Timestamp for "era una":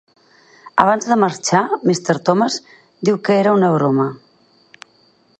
3.41-3.69